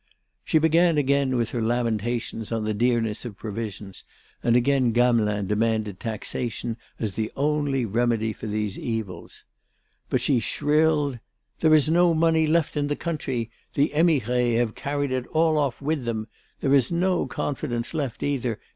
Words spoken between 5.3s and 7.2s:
demanded taxation as